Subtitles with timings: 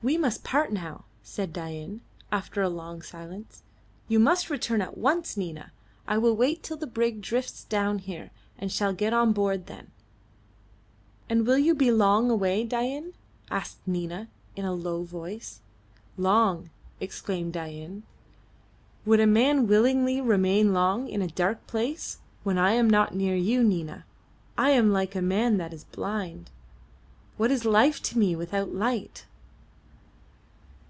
[0.00, 3.64] "We must part now," said Dain, after a long silence.
[4.06, 5.72] "You must return at once, Nina.
[6.06, 9.90] I will wait till the brig drifts down here, and shall get on board then."
[11.28, 13.12] "And will you be long away, Dain?"
[13.50, 15.62] asked Nina, in a low voice.
[16.16, 16.70] "Long!"
[17.00, 18.04] exclaimed Dain.
[19.04, 22.18] "Would a man willingly remain long in a dark place?
[22.44, 24.04] When I am not near you, Nina,
[24.56, 26.52] I am like a man that is blind.
[27.36, 29.24] What is life to me without light?"